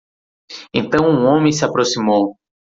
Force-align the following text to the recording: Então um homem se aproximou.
Então 0.73 1.03
um 1.07 1.27
homem 1.27 1.51
se 1.51 1.63
aproximou. 1.63 2.35